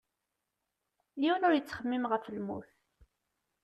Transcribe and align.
Yiwen 1.21 1.45
ur 1.47 1.53
yettxemmim 1.55 2.05
ɣef 2.11 2.25
lmut. 2.35 2.69